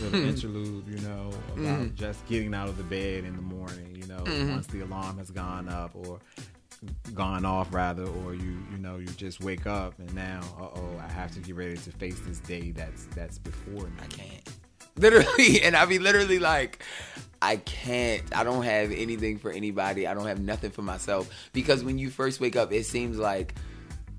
little 0.01 0.25
interlude. 0.27 0.87
You 0.87 0.99
know, 1.07 1.29
about 1.53 1.57
Mm-hmm. 1.57 1.95
just 1.95 2.25
getting 2.27 2.53
out 2.55 2.69
of 2.69 2.77
the 2.77 2.83
bed 2.83 3.23
in 3.23 3.35
the 3.35 3.41
morning. 3.41 3.95
You 3.95 4.07
know, 4.07 4.23
once 4.51 4.65
the 4.67 4.81
alarm 4.81 5.17
has 5.19 5.29
gone 5.29 5.69
up 5.69 5.91
or 5.95 6.19
gone 7.13 7.45
off 7.45 7.71
rather, 7.73 8.03
or 8.05 8.33
you 8.33 8.57
you 8.71 8.77
know 8.79 8.97
you 8.97 9.07
just 9.07 9.41
wake 9.43 9.67
up 9.67 9.97
and 9.99 10.11
now, 10.15 10.41
uh 10.59 10.63
oh, 10.75 11.01
I 11.07 11.11
have 11.11 11.31
to 11.33 11.39
get 11.39 11.55
ready 11.55 11.77
to 11.77 11.91
face 11.91 12.19
this 12.21 12.39
day 12.39 12.71
that's 12.71 13.05
that's 13.15 13.37
before 13.37 13.83
me. 13.85 13.91
I 14.03 14.07
can't. 14.07 14.49
Literally, 14.97 15.61
and 15.61 15.75
I 15.75 15.85
be 15.85 15.99
literally 15.99 16.39
like, 16.39 16.83
I 17.41 17.57
can't. 17.57 18.23
I 18.35 18.43
don't 18.43 18.63
have 18.63 18.91
anything 18.91 19.37
for 19.37 19.51
anybody. 19.51 20.07
I 20.07 20.13
don't 20.13 20.25
have 20.27 20.39
nothing 20.39 20.71
for 20.71 20.81
myself. 20.81 21.29
Because 21.53 21.83
when 21.83 21.97
you 21.97 22.09
first 22.09 22.39
wake 22.39 22.55
up, 22.55 22.71
it 22.73 22.85
seems 22.85 23.17
like, 23.17 23.53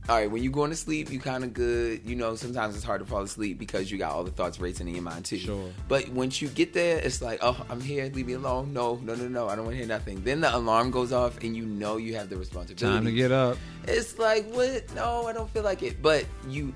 all 0.08 0.16
right, 0.16 0.30
when 0.30 0.42
you're 0.42 0.52
going 0.52 0.70
to 0.70 0.76
sleep, 0.76 1.10
you 1.12 1.20
kind 1.20 1.44
of 1.44 1.52
good. 1.52 2.00
You 2.04 2.16
know, 2.16 2.34
sometimes 2.37 2.75
it's 2.76 2.84
hard 2.84 3.00
to 3.00 3.06
fall 3.06 3.20
asleep 3.22 3.58
because 3.58 3.90
you 3.90 3.98
got 3.98 4.12
all 4.12 4.25
the 4.25 4.30
thoughts 4.30 4.58
racing 4.58 4.88
in 4.88 4.94
your 4.94 5.02
mind 5.02 5.25
too. 5.26 5.37
Sure. 5.37 5.70
But 5.87 6.08
once 6.08 6.40
you 6.40 6.48
get 6.48 6.72
there, 6.72 6.98
it's 6.98 7.20
like, 7.20 7.40
oh, 7.42 7.62
I'm 7.68 7.80
here. 7.80 8.04
Leave 8.14 8.26
me 8.26 8.32
alone. 8.34 8.72
No, 8.72 8.94
no, 9.02 9.14
no, 9.14 9.28
no. 9.28 9.48
I 9.48 9.56
don't 9.56 9.64
want 9.64 9.75
to 9.75 9.78
hear 9.78 9.87
nothing. 9.88 10.22
Then 10.22 10.40
the 10.40 10.56
alarm 10.56 10.90
goes 10.92 11.12
off, 11.12 11.42
and 11.42 11.54
you 11.56 11.66
know 11.66 11.96
you 11.98 12.14
have 12.14 12.30
the 12.30 12.37
responsibility 12.37 12.96
Time 12.96 13.04
to 13.04 13.12
get 13.12 13.32
up. 13.32 13.58
it's 13.87 14.18
like 14.18 14.48
what 14.52 14.84
no 14.94 15.26
i 15.26 15.32
don't 15.32 15.48
feel 15.50 15.62
like 15.62 15.82
it 15.82 16.00
but 16.02 16.25
you 16.48 16.72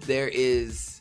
there 0.00 0.28
is 0.28 1.00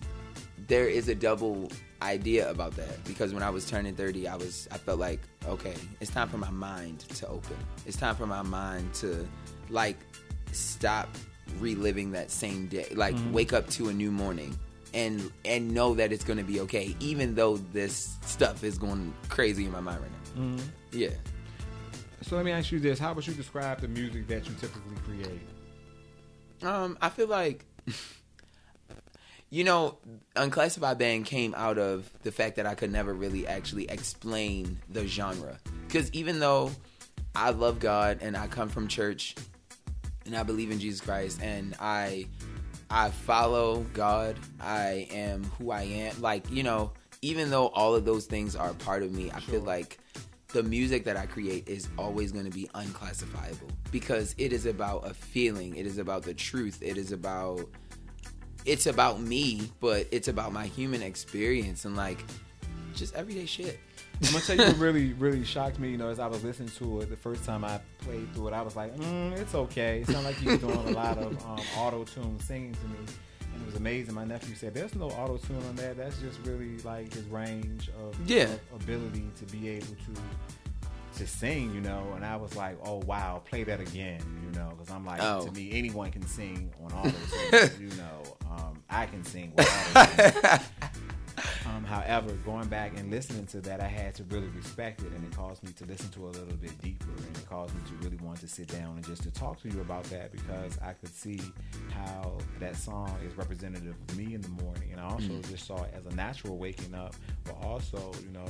there 0.68 0.88
is 0.88 1.08
a 1.10 1.16
double 1.16 1.72
idea 2.06 2.50
about 2.50 2.76
that 2.76 3.04
because 3.04 3.34
when 3.34 3.44
I 3.44 3.50
was 3.50 3.66
turning 3.66 3.96
30, 3.96 4.28
I 4.28 4.36
was 4.36 4.68
I 4.72 4.78
felt 4.78 5.00
like 5.00 5.20
okay, 5.48 5.76
it's 6.00 6.12
time 6.12 6.30
for 6.30 6.38
my 6.38 6.50
mind 6.50 7.00
to 7.00 7.28
open. 7.28 7.58
It's 7.86 7.98
time 7.98 8.16
for 8.16 8.28
my 8.28 8.42
mind 8.42 8.94
to 8.96 9.28
like 9.70 9.98
stop 10.52 11.10
reliving 11.60 12.12
that 12.12 12.32
same 12.32 12.68
day. 12.68 12.88
Like 12.96 13.16
wake 13.32 13.54
up 13.54 13.70
to 13.72 13.90
a 13.90 13.94
new 13.94 14.12
morning 14.12 14.58
and 14.94 15.32
and 15.44 15.74
know 15.74 15.94
that 15.96 16.14
it's 16.14 16.24
going 16.24 16.38
to 16.38 16.44
be 16.44 16.62
okay 16.62 16.96
even 17.00 17.36
though 17.36 17.58
this 17.58 18.16
stuff 18.22 18.64
is 18.64 18.78
going 18.78 19.14
crazy 19.30 19.66
in 19.66 19.72
my 19.72 19.82
mind 19.82 20.00
right 20.02 20.12
now. 20.36 20.64
Yeah. 20.92 21.10
So 22.22 22.36
let 22.36 22.46
me 22.46 22.52
ask 22.52 22.72
you 22.72 22.80
this: 22.80 22.98
How 22.98 23.14
would 23.14 23.28
you 23.28 23.34
describe 23.34 23.82
the 23.82 23.88
music 23.88 24.28
that 24.28 24.48
you 24.48 24.56
typically 24.60 24.96
create? 25.06 25.42
Um, 26.64 26.98
I 27.02 27.10
feel 27.10 27.28
like, 27.28 27.66
you 29.50 29.64
know, 29.64 29.98
Unclassified 30.36 30.98
Band 30.98 31.26
came 31.26 31.54
out 31.56 31.78
of 31.78 32.12
the 32.24 32.32
fact 32.32 32.56
that 32.58 32.66
I 32.66 32.76
could 32.76 32.92
never 32.92 33.14
really 33.14 33.48
actually 33.48 33.90
explain 33.90 34.80
the 34.90 35.08
genre. 35.08 35.58
Because 35.88 36.12
even 36.12 36.40
though 36.40 36.72
I 37.36 37.52
love 37.52 37.80
God 37.80 38.20
and 38.22 38.36
I 38.36 38.48
come 38.48 38.70
from 38.70 38.88
church 38.88 39.36
and 40.26 40.36
I 40.36 40.44
believe 40.44 40.72
in 40.72 40.80
Jesus 40.80 41.02
Christ 41.02 41.42
and 41.42 41.76
I 41.80 42.28
I 42.90 43.10
follow 43.10 43.86
God, 43.94 44.38
I 44.60 45.08
am 45.12 45.44
who 45.58 45.72
I 45.72 45.84
am. 45.84 46.22
Like, 46.22 46.50
you 46.52 46.64
know, 46.64 46.92
even 47.22 47.50
though 47.50 47.68
all 47.68 47.96
of 47.96 48.06
those 48.06 48.26
things 48.26 48.56
are 48.56 48.74
part 48.74 49.04
of 49.04 49.12
me, 49.12 49.32
I 49.32 49.40
feel 49.40 49.62
like 49.62 50.00
the 50.50 50.64
music 50.64 51.04
that 51.06 51.18
I 51.18 51.26
create 51.26 51.68
is 51.68 51.90
always 51.98 52.32
going 52.32 52.46
to 52.46 52.52
be 52.52 52.70
unclassifiable 52.76 53.68
because 53.92 54.36
it 54.38 54.54
is 54.54 54.66
about 54.66 55.10
a 55.10 55.14
feeling, 55.14 55.76
it 55.76 55.86
is 55.86 55.98
about 55.98 56.24
the 56.24 56.34
truth, 56.34 56.80
it 56.82 56.98
is 56.98 57.12
about 57.12 57.68
it's 58.66 58.88
about 58.88 59.20
me, 59.22 59.70
but 59.80 60.08
it's 60.12 60.28
about 60.28 60.54
my 60.54 60.66
human 60.68 61.02
experience 61.02 61.86
and 61.86 61.96
like 61.96 62.24
just 62.96 63.14
everyday 63.16 63.46
shit. 63.46 63.80
I'm 64.24 64.32
gonna 64.32 64.44
tell 64.46 64.56
you 64.56 64.64
what 64.64 64.78
really, 64.80 65.14
really 65.14 65.44
shocked 65.44 65.78
me. 65.80 65.90
You 65.92 65.98
know, 65.98 66.08
as 66.10 66.20
I 66.20 66.28
was 66.28 66.44
listening 66.44 66.70
to 66.78 67.02
it 67.02 67.10
the 67.10 67.18
first 67.18 67.44
time 67.44 67.66
I 67.66 67.80
played 68.00 68.34
through 68.34 68.48
it, 68.50 68.54
I 68.54 68.62
was 68.62 68.76
like, 68.76 68.96
mm, 68.96 69.38
"It's 69.38 69.54
okay." 69.54 70.00
It 70.02 70.08
sounded 70.08 70.30
like 70.30 70.42
you 70.42 70.52
were 70.52 70.58
doing 70.58 70.88
a 70.88 70.92
lot 70.92 71.18
of 71.18 71.46
um, 71.46 71.60
auto 71.78 72.06
tune 72.06 72.40
singing 72.40 72.74
to 72.74 72.88
me, 72.88 72.96
and 73.54 73.62
it 73.62 73.66
was 73.66 73.76
amazing. 73.76 74.14
My 74.16 74.24
nephew 74.24 74.56
said, 74.56 74.74
"There's 74.74 74.96
no 74.96 75.10
auto 75.10 75.36
tune 75.38 75.62
on 75.68 75.76
that. 75.76 75.98
That's 75.98 76.18
just 76.22 76.40
really 76.46 76.78
like 76.80 77.14
his 77.14 77.26
range 77.26 77.90
of, 77.90 78.16
Yeah. 78.26 78.44
of 78.74 78.82
ability 78.84 79.26
to 79.40 79.46
be 79.54 79.68
able 79.68 79.88
to 79.88 80.22
to 81.18 81.28
sing." 81.28 81.74
You 81.74 81.82
know, 81.82 82.14
and 82.16 82.26
I 82.26 82.36
was 82.36 82.56
like, 82.56 82.78
"Oh 82.84 82.98
wow, 83.06 83.42
play 83.46 83.64
that 83.64 83.80
again." 83.80 84.22
You 84.44 84.52
know, 84.60 84.70
because 84.78 84.92
I'm 84.94 85.06
like, 85.06 85.22
Oh. 85.22 85.46
to 85.46 85.52
me, 85.52 85.70
anyone 85.74 86.12
can 86.12 86.26
sing 86.26 86.72
on 86.84 86.92
auto 86.94 87.12
tune. 87.70 87.70
you 87.82 87.90
know, 87.98 88.22
um, 88.52 88.84
I 88.90 89.06
can 89.06 89.24
sing 89.24 89.54
with 89.56 89.68
auto 89.96 90.18
tune. 90.52 90.60
Um, 91.76 91.84
however, 91.84 92.32
going 92.46 92.68
back 92.70 92.98
and 92.98 93.10
listening 93.12 93.46
to 93.48 93.60
that, 93.62 93.82
I 93.82 93.88
had 93.88 94.14
to 94.16 94.24
really 94.26 94.48
respect 94.50 95.02
it, 95.02 95.12
and 95.12 95.26
it 95.26 95.36
caused 95.36 95.64
me 95.64 95.74
to 95.74 95.86
listen 95.86 96.10
to 96.12 96.28
it 96.30 96.36
a 96.38 96.40
little 96.40 96.56
bit 96.58 96.80
deeper, 96.82 97.10
and 97.10 97.36
it 97.38 97.50
caused 97.50 97.74
me 97.76 97.82
to 97.90 97.96
really 98.06 98.18
want 98.24 98.40
to 98.42 98.48
sit 98.48 98.68
down 98.68 98.96
and 98.96 99.06
just 99.06 99.24
to 99.24 99.32
talk 99.32 99.60
to 99.64 99.70
you 99.70 99.82
about 99.82 100.04
that 100.06 100.32
because 100.32 100.78
I 100.82 100.94
could 100.94 101.14
see 101.14 101.42
how 101.92 102.38
that 102.60 102.78
song 102.78 103.18
is 103.28 103.36
representative 103.36 103.96
of 104.08 104.18
me 104.18 104.36
in 104.36 104.42
the 104.42 104.50
morning, 104.64 104.92
and 104.92 105.02
I 105.02 105.06
also 105.06 105.42
just 105.50 105.66
saw 105.68 105.84
it 105.84 105.94
as 105.98 106.06
a 106.06 106.16
natural 106.16 106.58
waking 106.58 106.94
up, 106.94 107.16
but 107.44 107.56
also, 107.64 108.12
you 108.24 108.30
know. 108.32 108.46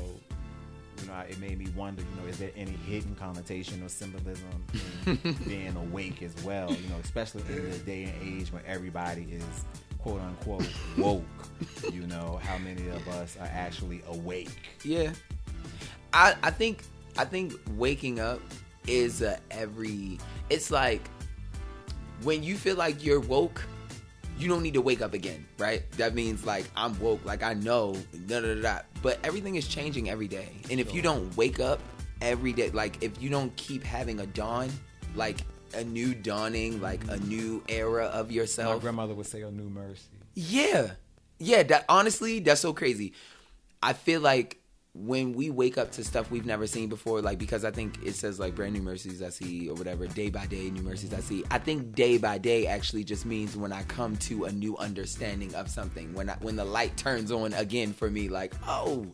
You 1.02 1.08
know, 1.08 1.20
it 1.30 1.40
made 1.40 1.58
me 1.60 1.68
wonder. 1.76 2.02
You 2.02 2.22
know, 2.22 2.28
is 2.28 2.38
there 2.38 2.52
any 2.56 2.72
hidden 2.72 3.16
connotation 3.16 3.84
or 3.84 3.90
symbolism 3.90 4.64
in 5.06 5.38
being 5.48 5.76
awake 5.76 6.24
as 6.24 6.36
well? 6.44 6.72
You 6.72 6.88
know, 6.90 6.98
especially 7.04 7.44
in 7.50 7.72
the 7.72 7.78
day 7.80 8.04
and 8.06 8.42
age 8.42 8.52
when 8.52 8.64
everybody 8.66 9.28
is 9.32 9.66
quote 10.00 10.22
unquote 10.22 10.70
woke. 10.98 11.24
You 11.92 12.08
know, 12.08 12.40
how 12.44 12.58
many 12.58 12.88
of 12.90 13.08
us 13.10 13.38
are 13.40 13.50
actually 13.52 14.04
awake? 14.08 14.50
Yeah. 14.84 15.12
I 16.14 16.36
I 16.44 16.52
think 16.52 16.84
I 17.18 17.26
think 17.26 17.54
waking 17.76 18.20
up 18.20 18.40
is 18.88 19.22
a 19.22 19.40
every 19.52 20.20
it's 20.50 20.70
like 20.70 21.02
when 22.24 22.44
you 22.44 22.56
feel 22.56 22.76
like 22.76 23.04
you're 23.04 23.20
woke, 23.20 23.64
you 24.38 24.48
don't 24.48 24.64
need 24.64 24.74
to 24.74 24.82
wake 24.82 25.02
up 25.02 25.14
again, 25.14 25.46
right? 25.58 25.90
That 25.94 26.16
means 26.16 26.46
like 26.46 26.66
I'm 26.76 27.00
woke, 27.00 27.24
like 27.26 27.44
I 27.44 27.54
know, 27.54 27.96
da 28.28 28.42
da 28.42 28.56
da. 28.56 28.80
But 29.02 29.20
everything 29.24 29.56
is 29.56 29.68
changing 29.68 30.10
every 30.10 30.28
day, 30.28 30.50
and 30.70 30.80
if 30.80 30.94
you 30.94 31.02
don't 31.02 31.36
wake 31.38 31.60
up 31.60 31.80
every 32.22 32.54
day, 32.54 32.70
like 32.72 33.02
if 33.02 33.22
you 33.22 33.30
don't 33.30 33.56
keep 33.56 33.84
having 33.84 34.20
a 34.20 34.26
dawn, 34.28 34.70
like 35.16 35.38
a 35.74 35.84
new 35.84 36.14
dawning, 36.14 36.82
like 36.82 37.04
a 37.06 37.18
mm-hmm. 37.18 37.28
new 37.28 37.64
era 37.70 38.06
of 38.06 38.32
yourself. 38.32 38.76
My 38.76 38.82
grandmother 38.82 39.14
would 39.14 39.28
say 39.28 39.42
a 39.42 39.52
new 39.52 39.70
mercy. 39.70 40.04
yeah. 40.34 40.92
Yeah, 41.38 41.64
that 41.64 41.84
honestly, 41.90 42.40
that's 42.40 42.62
so 42.62 42.72
crazy. 42.72 43.12
I 43.84 43.92
feel 43.92 44.22
like 44.22 44.58
when 44.96 45.34
we 45.34 45.50
wake 45.50 45.78
up 45.78 45.92
to 45.92 46.04
stuff 46.04 46.32
we've 46.32 46.46
never 46.46 46.66
seen 46.66 46.88
before, 46.88 47.22
like 47.22 47.38
because 47.38 47.66
I 47.66 47.72
think 47.72 48.00
it 48.04 48.16
says 48.16 48.40
like 48.40 48.56
brand 48.56 48.74
new 48.74 48.82
mercies 48.82 49.22
I 49.22 49.30
see 49.30 49.70
or 49.70 49.76
whatever, 49.76 50.08
day 50.08 50.30
by 50.30 50.46
day, 50.46 50.70
new 50.70 50.82
mercies 50.82 51.14
I 51.14 51.20
see. 51.20 51.44
I 51.52 51.60
think 51.60 51.94
day 51.94 52.18
by 52.18 52.38
day 52.38 52.66
actually 52.66 53.04
just 53.04 53.26
means 53.26 53.58
when 53.58 53.74
I 53.74 53.84
come 53.84 54.16
to 54.18 54.46
a 54.46 54.52
new 54.52 54.78
understanding 54.78 55.54
of 55.54 55.70
something. 55.70 56.14
When 56.14 56.30
I, 56.30 56.36
when 56.36 56.56
the 56.56 56.66
light 56.66 56.96
turns 56.98 57.32
on 57.32 57.54
again 57.54 57.94
for 57.94 58.10
me, 58.10 58.30
like, 58.30 58.54
oh 58.66 59.06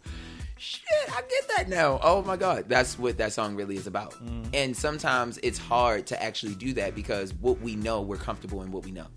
shit, 0.57 0.83
I 1.09 1.21
get 1.21 1.57
that 1.57 1.67
now. 1.67 1.99
Oh 2.03 2.21
my 2.21 2.37
god. 2.37 2.65
That's 2.67 2.99
what 2.99 3.17
that 3.17 3.33
song 3.33 3.55
really 3.55 3.75
is 3.75 3.87
about. 3.87 4.13
Mm-hmm. 4.13 4.43
And 4.53 4.77
sometimes 4.77 5.39
it's 5.41 5.57
hard 5.57 6.05
to 6.07 6.23
actually 6.23 6.55
do 6.55 6.73
that 6.73 6.93
because 6.93 7.33
what 7.33 7.59
we 7.59 7.75
know, 7.75 8.01
we're 8.01 8.17
comfortable 8.17 8.61
in 8.61 8.71
what 8.71 8.85
we 8.85 8.91
know 8.91 9.07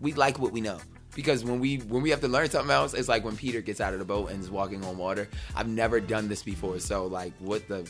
we 0.00 0.12
like 0.12 0.38
what 0.38 0.52
we 0.52 0.60
know 0.60 0.78
because 1.14 1.44
when 1.44 1.58
we 1.60 1.78
when 1.78 2.02
we 2.02 2.10
have 2.10 2.20
to 2.20 2.28
learn 2.28 2.48
something 2.50 2.70
else 2.70 2.94
it's 2.94 3.08
like 3.08 3.24
when 3.24 3.36
peter 3.36 3.60
gets 3.60 3.80
out 3.80 3.92
of 3.92 3.98
the 3.98 4.04
boat 4.04 4.30
and 4.30 4.40
is 4.42 4.50
walking 4.50 4.84
on 4.84 4.96
water. 4.96 5.28
I've 5.56 5.68
never 5.68 6.00
done 6.00 6.28
this 6.28 6.42
before. 6.42 6.78
So 6.78 7.06
like 7.06 7.32
what 7.38 7.66
the 7.68 7.88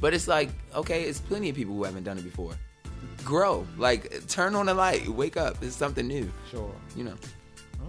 but 0.00 0.14
it's 0.14 0.28
like 0.28 0.50
okay 0.74 1.02
it's 1.04 1.20
plenty 1.20 1.48
of 1.50 1.56
people 1.56 1.74
who 1.74 1.84
haven't 1.84 2.04
done 2.04 2.18
it 2.18 2.24
before. 2.24 2.52
Grow. 3.24 3.66
Like 3.76 4.26
turn 4.28 4.54
on 4.54 4.66
the 4.66 4.74
light. 4.74 5.08
Wake 5.08 5.36
up. 5.36 5.56
It's 5.62 5.76
something 5.76 6.06
new. 6.06 6.30
Sure. 6.50 6.74
you 6.96 7.04
know? 7.04 7.14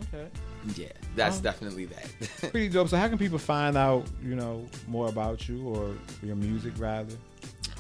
Okay. 0.04 0.28
yeah 0.76 0.88
that's 1.16 1.38
Um, 1.38 1.44
definitely 1.44 1.86
that. 1.86 2.10
Pretty 2.52 2.70
dope. 2.70 2.88
So, 2.90 2.98
how 2.98 3.08
can 3.10 3.18
people 3.18 3.38
find 3.38 3.76
out, 3.78 4.06
you 4.24 4.36
know, 4.36 4.66
more 4.88 5.10
about 5.10 5.48
you 5.50 5.68
or 5.68 5.94
your 6.24 6.36
music, 6.38 6.74
rather? 6.78 7.14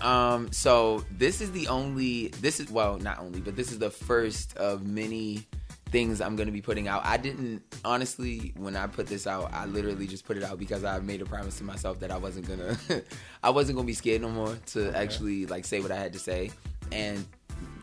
Um, 0.02 0.52
so 0.52 1.06
this 1.18 1.42
is 1.42 1.52
the 1.52 1.68
only 1.68 2.28
this 2.42 2.60
is 2.60 2.70
well 2.72 2.98
not 2.98 3.20
only, 3.20 3.40
but 3.40 3.56
this 3.56 3.72
is 3.72 3.80
the 3.80 3.90
first 3.92 4.58
of 4.58 4.86
many 4.86 5.46
things 5.92 6.22
I'm 6.22 6.36
gonna 6.36 6.52
be 6.52 6.62
putting 6.62 6.88
out. 6.88 7.06
I 7.06 7.18
didn't 7.18 7.62
honestly 7.84 8.54
when 8.58 8.76
I 8.76 8.88
put 8.88 9.08
this 9.08 9.28
out, 9.28 9.54
I 9.54 9.66
literally 9.66 10.08
just 10.08 10.26
put 10.26 10.38
it 10.38 10.44
out 10.44 10.58
because 10.58 10.84
I 10.84 11.00
made 11.00 11.22
a 11.22 11.26
promise 11.26 11.58
to 11.58 11.64
myself 11.64 12.00
that 12.00 12.12
I 12.12 12.18
wasn't 12.18 12.48
gonna 12.48 12.78
I 13.44 13.50
wasn't 13.50 13.76
gonna 13.76 13.88
be 13.88 13.94
scared 13.94 14.22
no 14.22 14.30
more 14.30 14.58
to 14.68 14.96
actually 14.98 15.46
like 15.46 15.66
say 15.66 15.82
what 15.82 15.92
I 15.92 15.98
had 15.98 16.14
to 16.14 16.20
say. 16.20 16.52
And 16.92 17.26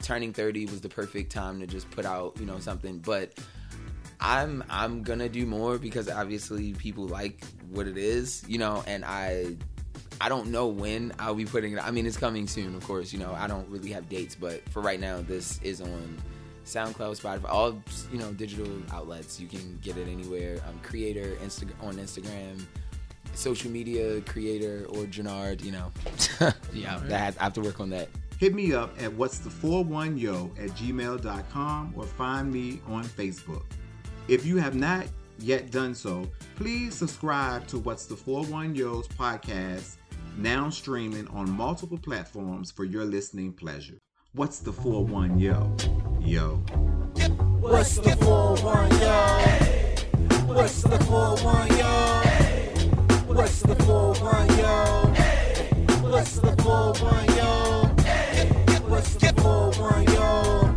turning 0.03 0.33
30 0.33 0.67
was 0.67 0.81
the 0.81 0.89
perfect 0.89 1.31
time 1.33 1.61
to 1.61 1.67
just 1.67 1.91
put 1.91 2.05
out, 2.05 2.37
you 2.41 2.47
know, 2.47 2.59
something. 2.59 2.99
But 2.99 3.35
I'm 4.21 4.65
I'm 4.71 5.03
gonna 5.03 5.29
do 5.29 5.47
more 5.47 5.79
because 5.79 6.09
obviously 6.09 6.73
people 6.75 7.07
like 7.07 7.45
what 7.71 7.87
it 7.87 7.99
is, 7.99 8.43
you 8.49 8.59
know, 8.59 8.83
and 8.87 9.05
I 9.05 9.57
I 10.21 10.29
don't 10.29 10.49
know 10.49 10.67
when 10.67 11.13
I'll 11.19 11.35
be 11.35 11.45
putting 11.45 11.75
it. 11.75 11.87
I 11.87 11.91
mean, 11.91 12.07
it's 12.07 12.17
coming 12.17 12.47
soon, 12.47 12.75
of 12.75 12.83
course. 12.85 13.13
You 13.13 13.19
know, 13.21 13.33
I 13.35 13.47
don't 13.47 13.69
really 13.69 13.91
have 13.93 14.09
dates, 14.09 14.35
but 14.35 14.67
for 14.71 14.81
right 14.81 14.99
now, 14.99 15.21
this 15.21 15.61
is 15.63 15.81
on 15.81 16.19
SoundCloud, 16.69 17.21
Spotify, 17.21 17.49
all 17.49 17.83
you 18.13 18.19
know, 18.19 18.33
digital 18.33 18.69
outlets. 18.93 19.41
You 19.41 19.49
can 19.49 19.79
get 19.83 19.97
it 19.97 20.09
anywhere. 20.09 20.61
Um, 20.69 20.79
Cre8tr, 20.83 21.37
Insta- 21.39 21.83
on 21.83 21.95
Instagram, 21.95 22.65
social 23.35 23.71
media 23.71 24.21
Cre8tr, 24.23 24.95
or 24.97 25.07
Jannard. 25.07 25.63
You 25.63 25.73
know, 25.73 25.93
yeah, 26.73 26.99
that 27.05 27.37
I 27.41 27.45
have 27.45 27.53
to 27.55 27.61
work 27.61 27.81
on 27.81 27.91
that. 27.91 28.09
Hit 28.39 28.55
me 28.55 28.73
up 28.73 28.95
at 29.03 29.13
what's 29.15 29.39
the 29.39 29.51
41yo 29.51 30.51
at 30.63 30.71
gmail.com 30.71 31.95
or 31.97 32.05
find 32.05 32.53
me 32.53 32.81
on 32.87 33.05
Facebook. 33.05 33.65
If 34.29 34.47
you 34.47 34.59
have 34.59 34.77
not 34.77 35.07
yet 35.41 35.73
done 35.73 35.95
so, 35.95 36.29
please 36.55 36.95
subscribe 36.95 37.67
to 37.69 37.79
What's 37.79 38.07
the 38.07 38.15
41yo's 38.15 39.09
podcast, 39.09 39.97
now 40.37 40.71
streaming 40.71 41.27
on 41.29 41.51
multiple 41.51 41.99
platforms 41.99 42.71
for 42.71 42.85
your 42.85 43.05
listening 43.05 43.53
pleasure. 43.53 43.99
What's 44.39 44.61
the 44.61 44.71
4-1 44.71 45.41
yo? 45.41 45.75
Yo. 46.21 46.59
What's 47.59 47.97
the 47.97 48.11
4-1 48.11 49.01
yo? 49.01 50.55
What's 50.55 50.83
the 50.83 50.97
4-1 50.97 51.77
yo? 51.77 53.35
What's 53.35 53.63
the 53.63 53.75
4-1 53.75 54.59
yo? 54.61 55.09
What's 56.09 56.37
the 56.37 56.53
4-1 56.53 57.37
yo? 57.37 57.89
What's 58.89 59.15
the 59.15 59.27
4-1 59.27 60.07
yo? 60.15 60.68